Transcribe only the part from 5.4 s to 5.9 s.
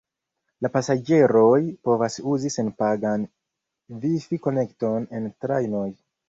trajnoj.